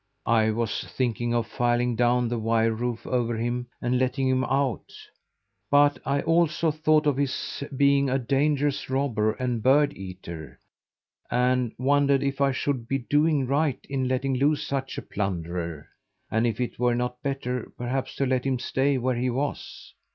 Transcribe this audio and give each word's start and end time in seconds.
I 0.25 0.49
was 0.49 0.83
thinking 0.83 1.31
of 1.35 1.45
filing 1.45 1.95
down 1.95 2.27
the 2.27 2.39
wire 2.39 2.73
roof 2.73 3.05
over 3.05 3.37
him 3.37 3.67
and 3.79 3.99
letting 3.99 4.27
him 4.27 4.43
out, 4.45 4.91
but 5.69 5.99
I 6.03 6.21
also 6.21 6.71
thought 6.71 7.05
of 7.05 7.17
his 7.17 7.63
being 7.77 8.09
a 8.09 8.17
dangerous 8.17 8.89
robber 8.89 9.33
and 9.33 9.61
bird 9.61 9.93
eater, 9.95 10.59
and 11.29 11.71
wondered 11.77 12.23
if 12.23 12.41
I 12.41 12.51
should 12.51 12.87
be 12.87 12.97
doing 12.97 13.45
right 13.45 13.85
in 13.91 14.07
letting 14.07 14.33
loose 14.33 14.65
such 14.65 14.97
a 14.97 15.03
plunderer, 15.03 15.87
and 16.31 16.47
if 16.47 16.59
it 16.59 16.79
were 16.79 16.95
not 16.95 17.21
better, 17.21 17.71
perhaps, 17.77 18.15
to 18.15 18.25
let 18.25 18.43
him 18.43 18.57
stay 18.57 18.97
where 18.97 19.13
he 19.15 19.29
was. 19.29 19.93